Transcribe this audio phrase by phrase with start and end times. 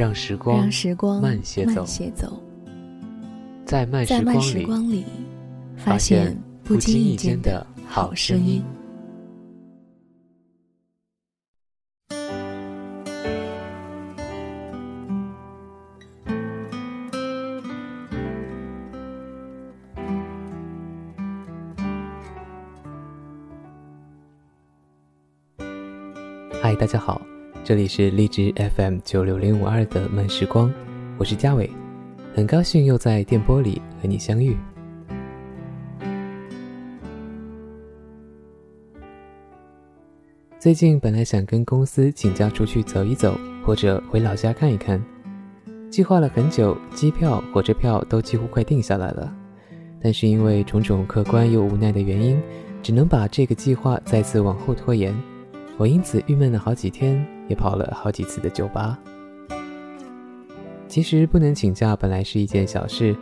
[0.00, 0.66] 让时光，
[1.20, 1.84] 慢些走，
[3.66, 4.06] 在慢
[4.40, 5.04] 时光里，
[5.76, 8.64] 发现不经意间的好声音。
[26.62, 27.20] 嗨，大家好，
[27.62, 30.72] 这里是荔枝 FM 九六零五二的慢时光，
[31.18, 31.70] 我是嘉伟，
[32.34, 34.56] 很高兴又在电波里和你相遇。
[40.58, 45.00] 最近本来想跟公司请假出去走一走，或者回老家看一看，
[45.90, 49.32] 计划了很久，机票、火车票都几乎快定下来了，
[50.00, 52.40] 但是因为种种客观又无奈的原因，
[52.82, 55.14] 只能把这个计划再次往后拖延。
[55.76, 58.98] 我因此郁闷了好几天，也跑了好几次的酒吧。
[60.88, 63.14] 其实不能请假本来是一件小事，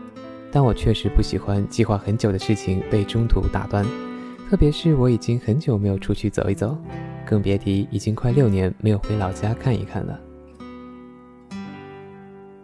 [0.52, 3.84] 但我确实不喜欢计划很久的事情被中途打断，
[4.48, 6.78] 特别是我已经很久没有出去走一走，
[7.26, 10.18] 更别提已经快六年没有回老家看一看了。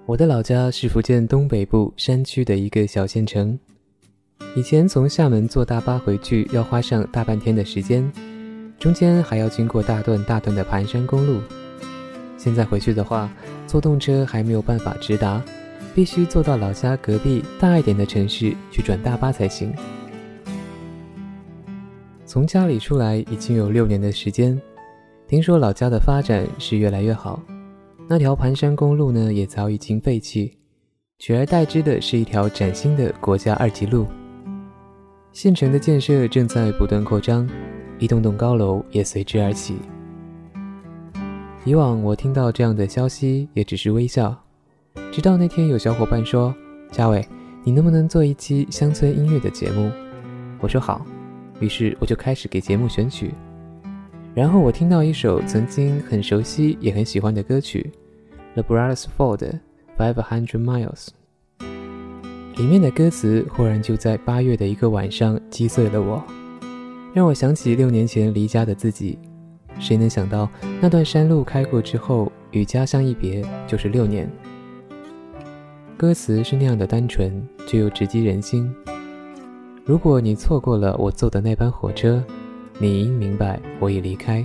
[0.07, 3.59] 我的老家是福建东北部山区的一个小县城，
[4.55, 8.11] 以前从厦门坐大巴回去要花上大半天的时间。
[8.85, 11.41] 中间还要经过大段大段的盘山公路，
[12.37, 13.33] 现在回去的话，
[13.67, 15.43] 坐动车还没有办法直达，
[15.95, 19.73] 必须坐到老家隔壁大一点的城市去转大巴才行。
[22.27, 24.61] 从家里出来已经有六年的时间，
[25.27, 27.41] 听说老家的发展是越来越好，
[28.07, 30.59] 那条盘山公路呢也早已经废弃，
[31.19, 34.07] 取而代之的是一条崭新的国家二级路。
[35.33, 37.49] 县城的建设正在不断扩张。
[37.99, 39.77] 一栋栋高楼也随之而起。
[41.65, 44.37] 以往我听到这样的消息也只是微笑，
[45.11, 46.55] 直到那天有小伙伴说
[46.93, 47.27] ：“嘉伟，
[47.63, 49.91] 你能不能做一期乡村音乐的节目？”
[50.61, 51.07] 我说好，
[51.61, 53.33] 于是我就开始给节目选曲。
[54.35, 57.91] 然后我听到一首曾经很熟悉也很喜欢的歌曲
[58.63, 59.61] 《The Brothers Ford
[59.97, 61.09] Five Hundred Miles》，
[62.59, 66.23] 里面的歌词忽然就在八月的一个晚上击碎了我。
[67.15, 69.17] 让我想起六年前离家的自己，
[69.79, 74.29] 谁能想到那段山路开过之后，与家乡一别就是六年。
[75.97, 78.69] 歌词是那样的单纯，却又直击人心。
[79.85, 82.21] 如果你错过了我坐的那班火车，
[82.81, 84.45] 你应明白我已离开。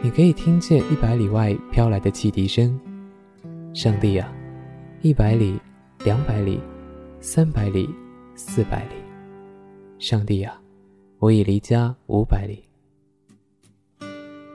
[0.00, 2.80] 你可以听见一百里外飘来的汽笛声。
[3.74, 4.32] 上帝啊，
[5.02, 5.60] 一百里，
[6.02, 6.60] 两百里，
[7.20, 7.90] 三百里，
[8.34, 8.94] 四百里。
[9.98, 10.61] 上帝啊！
[11.22, 12.64] 我已离家五百里，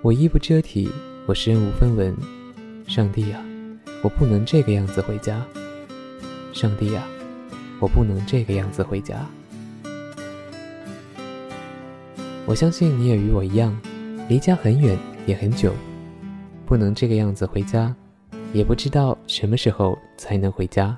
[0.01, 0.91] 我衣不遮体，
[1.25, 2.13] 我身无分文。
[2.85, 3.41] 上帝啊，
[4.03, 5.41] 我不能这个样子回家。
[6.51, 7.07] 上帝啊，
[7.79, 9.25] 我不能这个样子回家。
[12.45, 13.73] 我相信你也与我一样，
[14.27, 15.73] 离家很远也很久，
[16.65, 17.95] 不能这个样子回家，
[18.51, 20.97] 也不知道什么时候才能回家。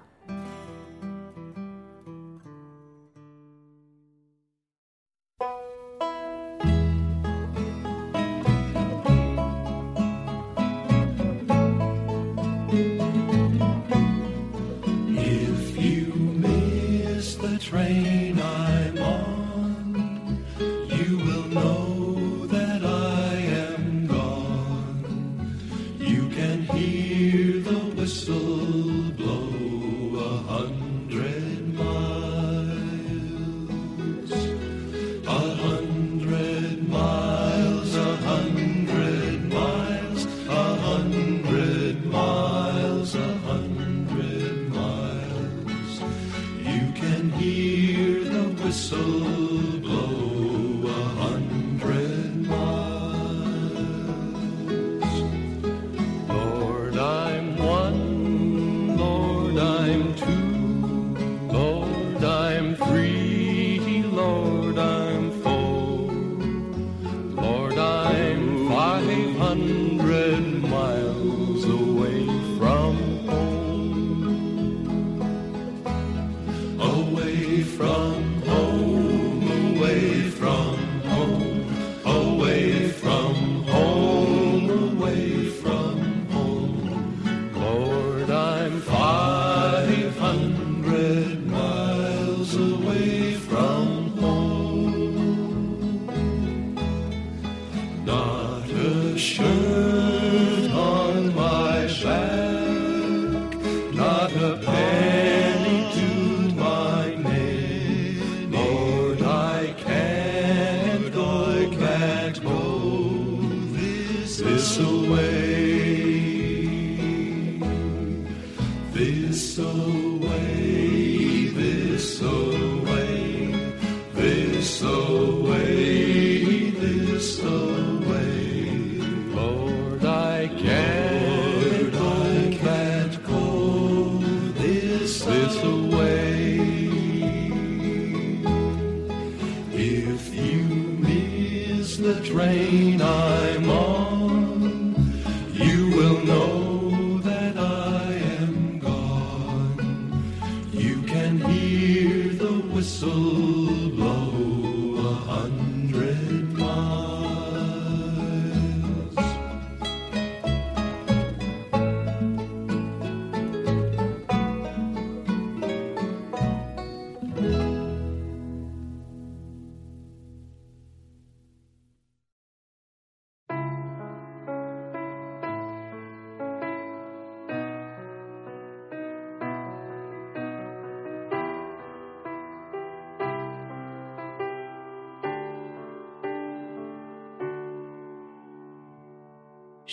[153.00, 153.49] So.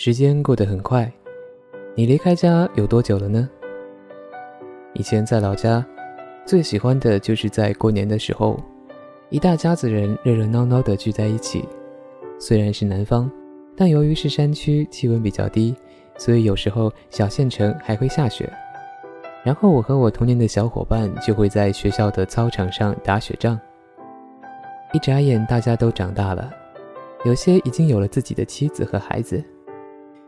[0.07, 1.11] 时间过得很快，
[1.93, 3.49] 你离开家有多久了呢？
[4.93, 5.85] 以前在老家，
[6.45, 8.57] 最喜欢的就是在过年的时候，
[9.29, 11.67] 一大家子人热热闹闹的聚在一起。
[12.39, 13.29] 虽然是南方，
[13.75, 15.75] 但由于是山区，气温比较低，
[16.17, 18.49] 所以有时候小县城还会下雪。
[19.43, 23.59] 然后我和我童年的小伙伴就会在学校的操场上打雪仗。
[24.93, 26.49] 一眨眼，大家都长大了，
[27.25, 29.43] 有些已经有了自己的妻子和孩子。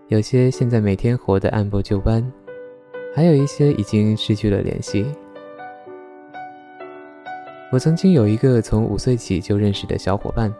[0.09, 2.25] 有些现在每天活得按部就班，
[3.15, 5.05] 还有一些已经失去了联系。
[7.71, 10.51] 我曾经有一个从五岁起就认识的小伙伴，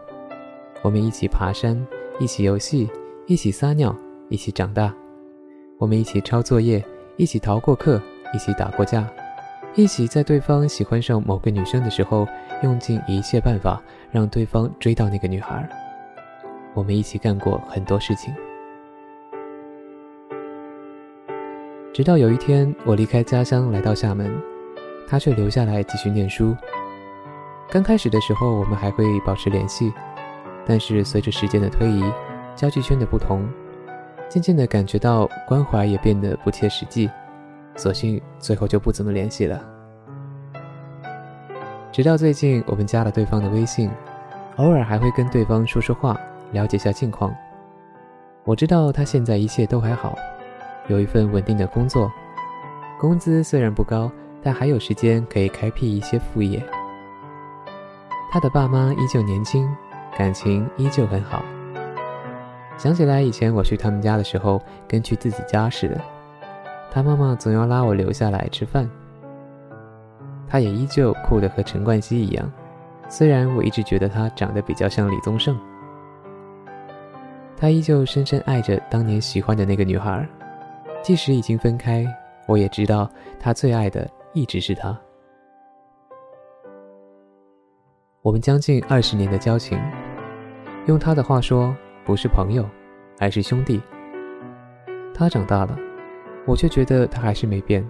[0.84, 1.76] 我们一起爬山，
[2.20, 2.88] 一起游戏，
[3.26, 3.96] 一起撒尿，
[4.30, 4.94] 一起长大。
[5.80, 6.86] 我们一起抄作业，
[7.18, 8.00] 一起逃过课，
[8.36, 9.10] 一起打过架，
[9.74, 12.28] 一起在对方喜欢上某个女生的时候，
[12.62, 13.82] 用尽一切办法
[14.12, 15.68] 让对方追到那个女孩。
[16.76, 18.32] 我们一起干过很多事情。
[22.00, 24.32] 直到有一天，我离开家乡来到厦门，
[25.06, 26.56] 他却留下来继续念书。
[27.70, 29.92] 刚开始的时候，我们还会保持联系，
[30.66, 32.02] 但是随着时间的推移，
[32.56, 33.46] 交际圈的不同，
[34.30, 37.10] 渐渐的感觉到关怀也变得不切实际，
[37.76, 39.62] 索性最后就不怎么联系了。
[41.92, 43.92] 直到最近，我们加了对方的微信，
[44.56, 46.18] 偶尔还会跟对方说说话，
[46.54, 47.36] 了解下近况。
[48.46, 50.18] 我知道他现在一切都还好。
[50.90, 52.12] 有一份稳定的工作，
[53.00, 54.12] 工资虽然不高，
[54.44, 56.62] 但还有时间可以开辟一些副业。
[58.32, 59.70] 他的爸妈依旧年轻，
[60.18, 61.44] 感情依旧很好。
[62.76, 66.02] 想起来以前我去他们家的时候，跟去自己家似的，
[66.92, 68.90] 他妈妈总要拉我留下来吃饭。
[70.48, 72.52] 他也依旧酷得和陈冠希一样，
[73.08, 75.56] 虽然我一直觉得他长得比较像李宗盛。
[77.56, 80.28] 他依旧深深爱着当年喜欢的那个女孩。
[81.02, 82.06] 即使已经分开，
[82.48, 84.98] 我也知道他最爱的一直是他。
[88.22, 89.80] 我们将近二十年的交情，
[90.88, 92.68] 用他的话说，不是朋友，
[93.18, 93.82] 而是兄弟。
[95.14, 95.78] 他长大了，
[96.46, 97.86] 我却觉得他还是没变，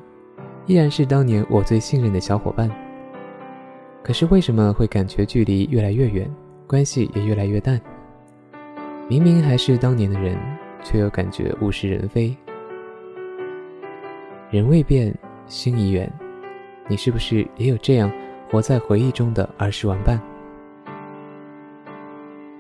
[0.68, 2.70] 依然是当年我最信任的小伙伴。
[4.04, 6.32] 可是为什么会感觉距离越来越远，
[6.68, 7.82] 关系也越来越淡？
[9.08, 10.38] 明明还是当年的人，
[10.84, 12.36] 却又感觉物是人非。
[14.52, 15.14] 人未变，
[15.46, 16.12] 心已远。
[16.88, 18.12] 你是不是也有这样
[18.50, 20.20] 活在回忆中的儿时玩伴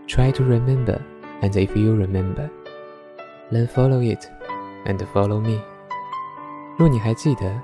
[0.07, 0.99] ？Try to remember,
[1.41, 2.47] and if you remember,
[3.51, 4.23] then follow it,
[4.85, 5.59] and follow me.
[6.77, 7.59] 若你还记得，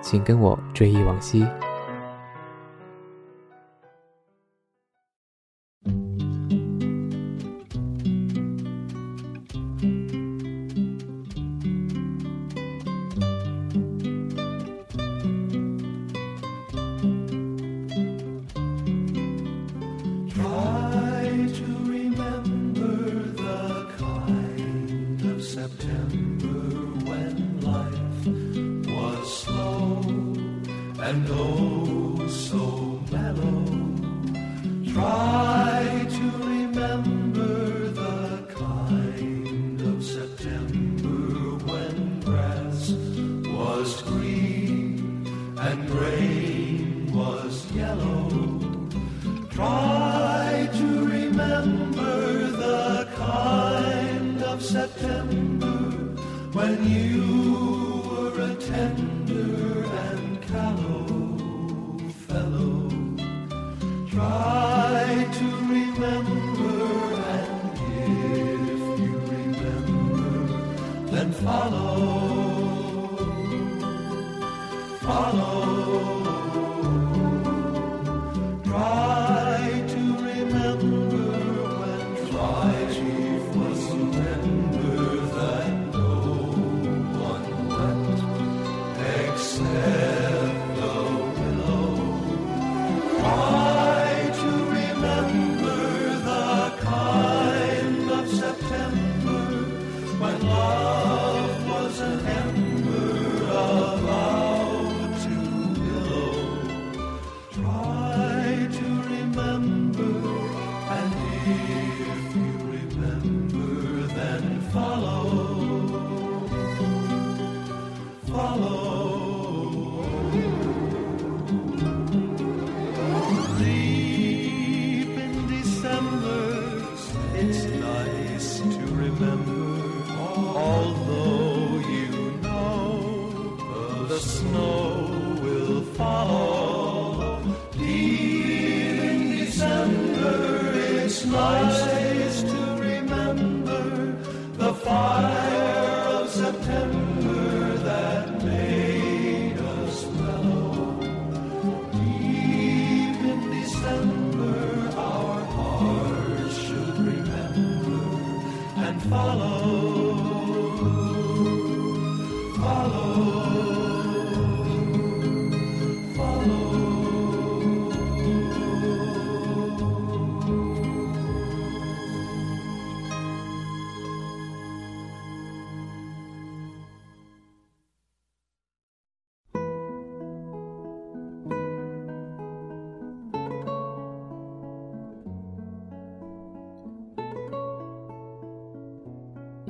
[0.00, 1.46] 请跟我追忆往昔。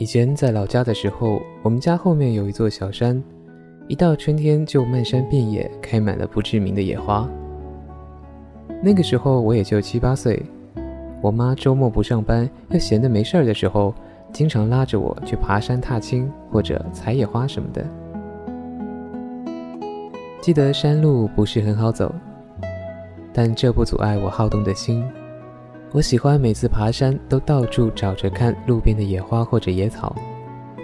[0.06, 3.20] 以前在老家的时候，我们家后面有一座小山，
[3.88, 7.28] 一到春天就漫山遍野开满了不知名的野花。
[8.80, 10.40] 那个时候我也就七八岁，
[11.20, 13.92] 我妈周末不上班，又闲得没事儿的时候，
[14.32, 17.84] 经常拉着我去爬山踏青或者采野花什么的。
[20.40, 22.14] 记得山路不是很好走，
[23.32, 25.04] 但这不阻碍我好动的心。
[25.96, 30.14] 我喜欢每次爬山都到处找着看路边的野花或者野草，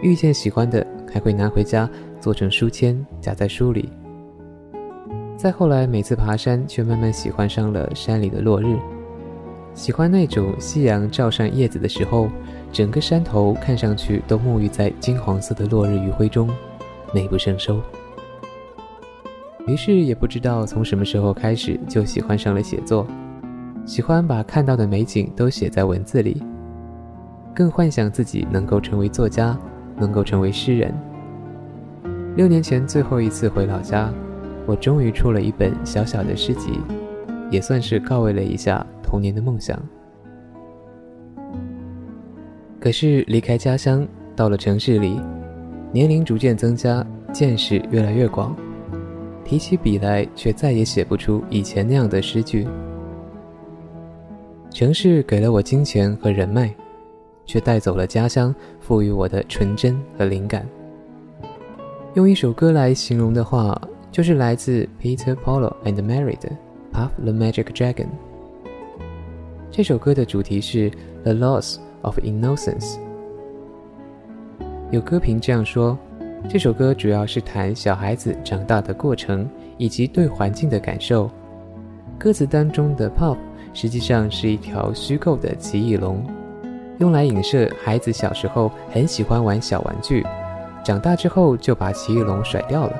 [0.00, 1.86] 遇见喜欢的还会拿回家
[2.18, 3.90] 做成书签夹在书里。
[5.36, 8.74] 再后来，每次爬山却慢慢喜欢上了山里的落日，
[9.74, 12.30] 喜欢那种夕阳照上叶子的时候，
[12.72, 16.48] 整个山头看上去都沐浴在金黄色的落日余晖中，
[17.12, 17.78] 美不胜收。
[19.66, 23.06] 于是也不知道从什么时候开始就喜欢上了写作。
[23.84, 26.42] 喜欢把看到的美景都写在文字里，
[27.54, 29.58] 更幻想自己能够成为作家，
[29.96, 30.94] 能够成为诗人。
[32.36, 34.10] 六年前最后一次回老家，
[34.66, 36.78] 我终于出了一本小小的诗集，
[37.50, 39.78] 也算是告慰了一下童年的梦想。
[42.80, 45.20] 可是离开家乡，到了城市里，
[45.92, 48.56] 年龄逐渐增加，见识越来越广，
[49.44, 52.66] 提起笔来却再也写不出以前那样的诗句。
[54.72, 56.74] 城市给了我金钱和人脉，
[57.44, 60.66] 却带走了家乡赋予我的纯真和灵感。
[62.14, 63.78] 用一首歌来形容的话，
[64.10, 66.48] 就是来自 Peter Paul and Mary 的
[66.90, 68.06] 《Puff the Magic Dragon》。
[69.70, 70.90] 这首歌的主题是
[71.22, 72.96] The Loss of Innocence。
[74.90, 75.98] 有歌评这样说：
[76.48, 81.30] 这首歌主要是谈小孩子长大的过程以及对环境的感受。
[82.18, 83.36] 歌词当中的 “Pop”
[83.74, 86.24] 实际上是一条虚构的奇异龙，
[86.98, 90.24] 用来影射孩子小时候很喜欢玩小玩具，
[90.84, 92.94] 长大之后就把奇异龙甩掉了。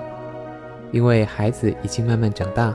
[0.90, 2.74] 因为孩子已经慢慢长大，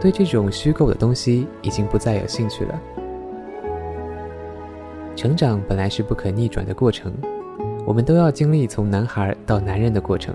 [0.00, 2.80] 对这种虚构的东西已经不再有兴趣了。
[5.16, 7.12] 成长本来是不可逆转的过程，
[7.84, 10.34] 我们都要经历从男孩到男人的过程。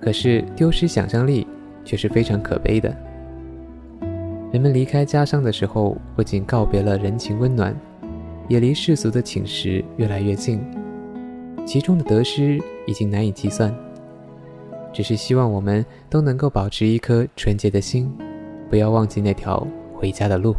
[0.00, 1.44] 可是丢失想象力
[1.84, 2.94] 却是非常可悲的。
[4.50, 7.78] 人们离开家乡的时候，不仅告别了人情温暖，
[8.48, 10.58] 也离世俗的寝食越来越近，
[11.66, 13.74] 其中的得失已经难以计算。
[14.90, 18.10] 只是希望我们都能够保持一颗纯洁的心，
[18.70, 20.56] 不要忘记那条回家的路。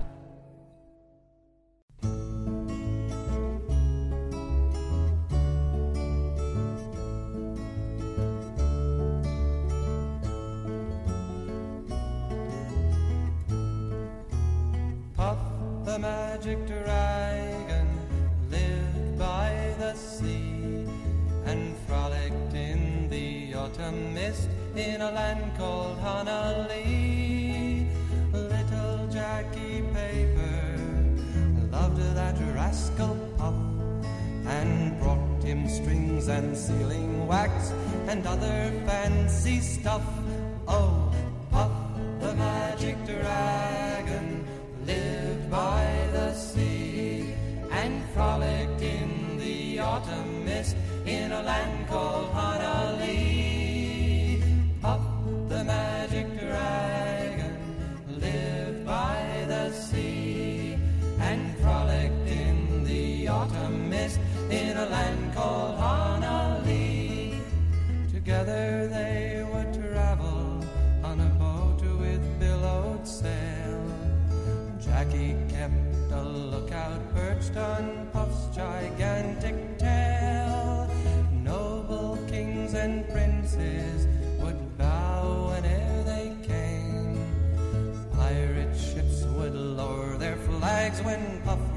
[35.70, 37.72] Strings and sealing wax
[38.08, 40.02] and other fancy stuff.
[90.90, 91.69] Flags when Puff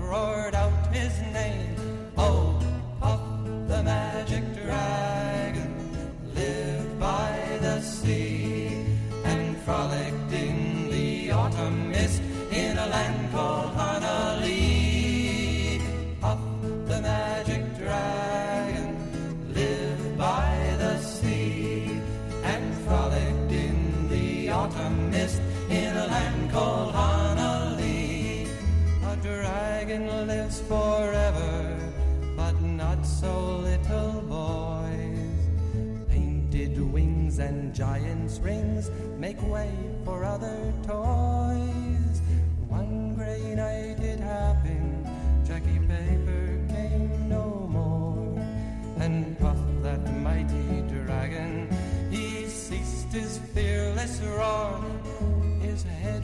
[53.13, 54.81] his fearless roar.
[55.61, 56.22] His head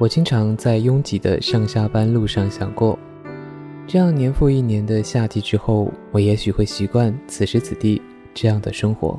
[0.00, 2.98] 我经常在拥挤的上下班路上想过，
[3.92, 8.00] 这样年复一年的夏季之后，我也许会习惯此时此地
[8.32, 9.18] 这样的生活，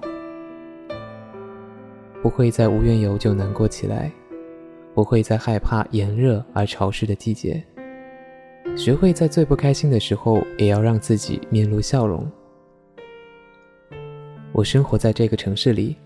[2.21, 4.09] 不会再无缘由就难过起来，
[4.95, 7.61] 不会再害怕炎热而潮湿的季节，
[8.77, 12.25] 学会在最不开心的时候，也要让自己面露笑容。
[14.53, 15.97] 我生活在这个城市里，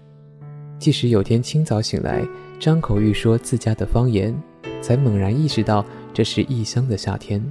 [0.79, 2.27] 即使有天清早醒来，
[2.59, 4.35] 张口欲说自家的方言。
[4.81, 7.41] 才猛然意识到这是异乡的夏天。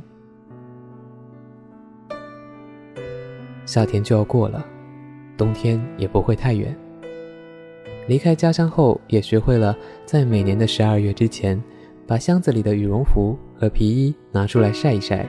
[3.74, 4.64] 夏天就要过了，
[5.36, 6.72] 冬天也不会太远。
[8.06, 11.60] 离开家乡后，也学会了在每年的十二月之前，
[12.06, 15.26] 把箱子里的羽绒服和皮衣拿出来晒一晒，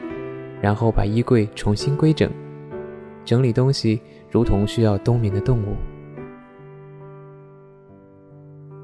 [0.61, 2.29] 然后把衣柜重新规整。
[3.23, 5.75] 整理东西如同需要冬眠的动物。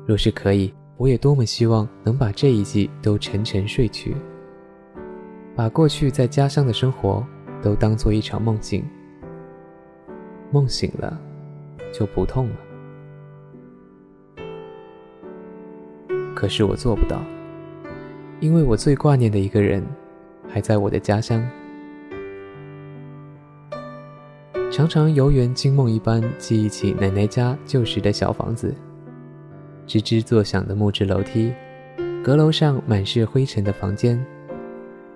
[0.08, 4.16] 若是可以，我也多么希望能把这一季都沉沉睡去，
[5.56, 7.24] 把过去在家乡的生活
[7.62, 8.84] 都当做一场梦境。
[10.52, 11.18] 梦醒了，
[11.94, 12.56] 就不痛了。
[16.36, 17.22] 可是我做不到，
[18.40, 19.82] 因为我最挂念的一个人，
[20.50, 21.42] 还在我的家乡。
[24.72, 28.74] 常常游园惊梦一般记忆起奶奶家旧时的小房子，
[29.86, 31.54] 吱吱作响的木质楼梯，
[32.24, 34.26] 阁楼上满是灰尘的房间，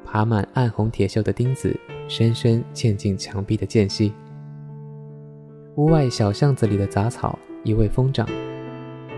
[0.06, 1.76] 爬满暗红铁锈的钉子，
[2.08, 4.14] 深深嵌进墙壁的间隙。
[5.76, 8.26] 屋外小巷子里的杂草一味疯长，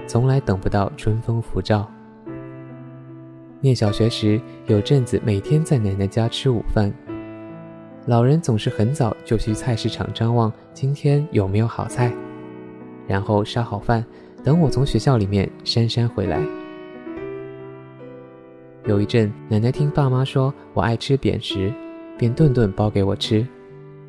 [0.07, 1.87] 从来等不到春风拂照。
[3.61, 6.91] 念小学时，有阵子每天在奶奶家吃午饭。
[8.07, 12.11] 老人总是很早就去菜市场张望，今天有没有好菜，
[13.05, 14.03] 然后烧好饭，
[14.43, 16.41] 等我从学校里面姗姗回来。
[18.85, 21.71] 有一阵，奶奶听爸妈说我爱吃扁食，
[22.17, 23.45] 便顿顿包给我吃，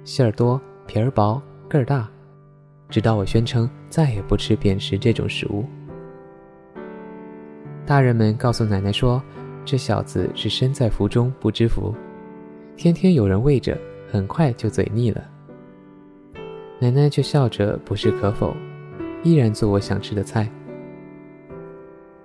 [0.03, 2.09] 馅儿多，皮儿薄，个儿大，
[2.89, 5.65] 直到我宣称再也不吃扁食这种食物。
[7.85, 9.23] 大人们告诉奶奶说，
[9.65, 11.95] 这小子是身在福中不知福。
[12.77, 13.77] 天天有人喂着，
[14.11, 15.23] 很快就嘴腻了。
[16.79, 18.55] 奶奶却笑着不置可否，
[19.25, 20.49] 依然做我想吃的菜。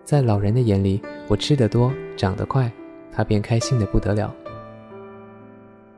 [0.03, 2.71] 在老人的眼里，我吃得多，长得快，
[3.11, 4.33] 他便开心的不得了。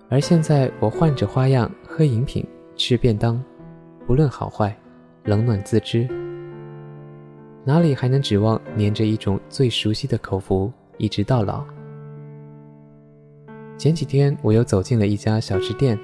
[0.09, 2.45] 而现在，我换着花样喝饮品，
[2.77, 3.43] 吃便当，
[4.07, 4.75] 不论好坏，
[5.23, 6.07] 冷暖自知。
[7.63, 11.65] 哪里还能指望黏着一种最熟悉的口福，一直到老？
[13.79, 15.97] 前几天，我又走进了一家小吃店，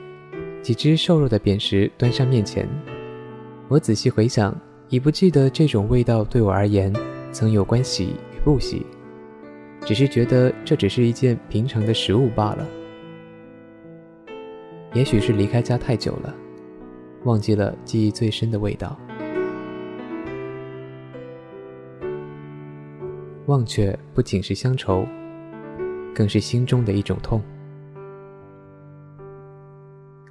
[0.64, 2.68] 几只瘦肉的扁食端上面前。
[3.68, 4.60] 我仔细回想，
[4.90, 6.92] 已不记得这种味道对我而言
[7.32, 8.84] 曾有关喜与不喜，
[9.86, 12.68] 只是觉得这只是一件平常的食物罢了。
[14.94, 16.36] 也许是离开家太久了，
[17.24, 18.98] 忘记了记忆最深的味道。
[23.48, 25.06] 忘却不仅是乡愁，
[26.16, 27.42] 更是心中的一种痛。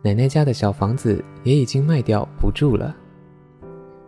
[0.03, 2.97] 奶奶家的小房子也已经卖掉不住了，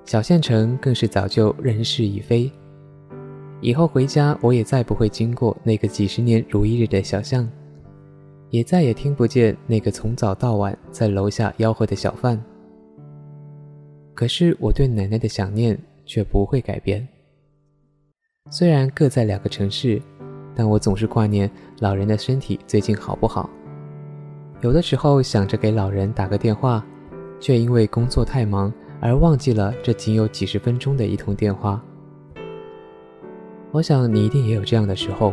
[0.04, 2.50] 小县城更是早就人事已非。
[3.60, 7.46] 以后回家，我也再不会经过那个几十年如一日的小巷，
[8.50, 12.42] 也再也听不见那个从早到晚在楼下吆喝的小贩。
[14.14, 17.06] 可是我对奶奶的想念却不会改变。
[18.50, 20.00] 虽然各在两个城市，
[20.54, 23.48] 但我总是挂念老人的身体最近好不好。
[24.60, 26.84] 有的时候想着给老人打个电话，
[27.40, 31.82] 却因为工作太忙而忘记了这仅有几十分钟的一通电话。
[33.70, 35.32] 我想你一定也有这样的时候，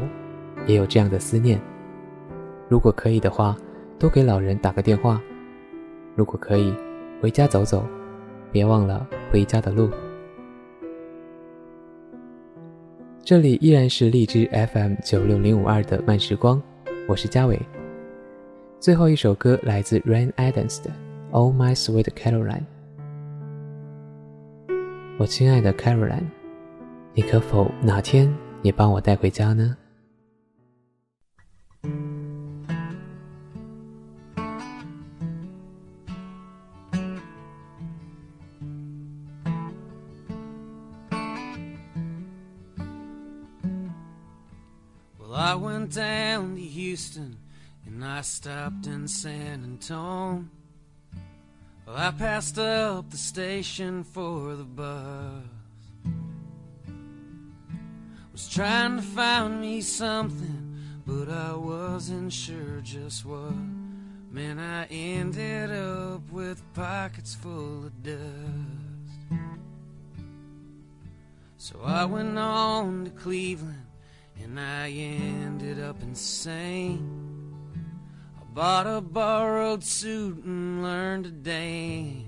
[0.65, 1.59] 也有这样的思念。
[2.69, 3.57] 如果可以的话，
[3.99, 5.21] 多给老人打个电话。
[6.15, 6.73] 如果可以，
[7.21, 7.85] 回家走走，
[8.51, 9.89] 别忘了回家的路。
[13.23, 16.61] 这里依然是荔枝 FM 九六零五二的慢时光，
[17.07, 17.59] 我是嘉伟。
[18.79, 20.89] 最后一首歌来自 Rain Adams 的
[21.31, 22.63] 《Oh My Sweet Caroline》。
[25.19, 26.23] 我亲爱的 Caroline，
[27.13, 28.33] 你可否哪天
[28.63, 29.75] 也帮我带回家呢
[45.59, 47.37] went down to Houston.
[47.85, 50.49] And I stopped in San Antone.
[51.85, 55.43] Well, I passed up the station for the bus.
[58.31, 63.53] Was trying to find me something, but I wasn't sure just what.
[64.31, 68.19] Man, I ended up with pockets full of dust.
[71.57, 73.88] So I went on to Cleveland,
[74.43, 77.53] and I ended up insane.
[78.39, 82.25] I bought a borrowed suit and learned to dance.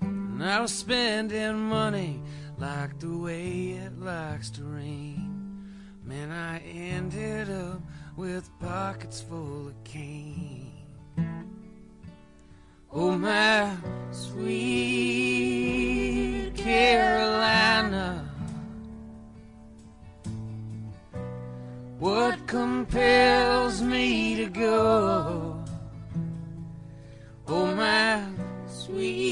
[0.00, 2.22] And I was spending money
[2.58, 5.28] like the way it likes to rain.
[6.04, 7.80] Man, I ended up
[8.16, 10.72] with pockets full of cane.
[12.90, 13.76] Oh, my
[14.10, 15.28] sweet
[16.56, 18.27] Carolina.
[21.98, 25.64] What compels me to go?
[27.48, 28.22] Oh, my
[28.68, 29.27] sweet.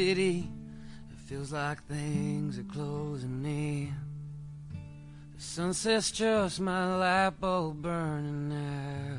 [0.00, 0.48] City,
[1.10, 3.94] it feels like things are closing in.
[5.36, 9.18] The sunset's just my light bulb burning now.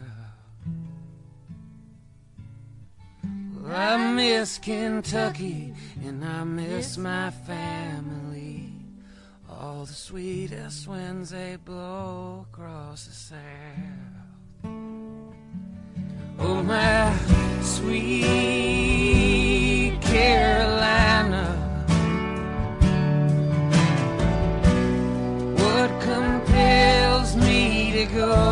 [3.53, 8.73] Well, I miss Kentucky and I miss my family.
[9.47, 13.39] All the sweetest winds they blow across the south.
[16.39, 17.15] Oh, my
[17.61, 19.40] sweet
[20.11, 21.45] Carolina.
[25.55, 28.50] What compels me to go?